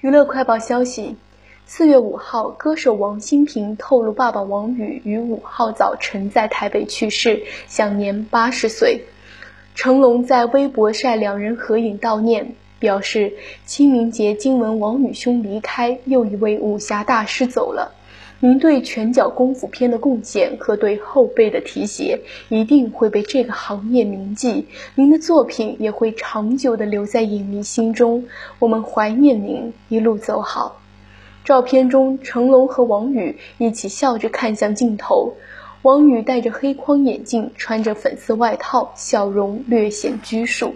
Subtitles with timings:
[0.00, 1.14] 娱乐快报消息：
[1.66, 9.04] 四月五号，歌手王心平透露，爸爸王宇于五号早晨在台北去世，享年八十岁。
[9.74, 13.34] 成龙在微博晒两人合影悼念，表示
[13.66, 17.92] 清明节惊闻王宇兄离开，又一位武侠大师走了。
[18.42, 24.66] 您对拳脚功夫片的贡献和对后辈的提携，一定会被这个行业铭记。
[24.94, 28.24] 您的作品也会长久地留在影迷心中。
[28.58, 30.80] 我们怀念您，一路走好。
[31.44, 35.34] 照片中，成龙和王宇一起笑着看向镜头。
[35.82, 40.74] 王宇戴着黑框眼镜，穿着粉色外套，笑容略显拘束。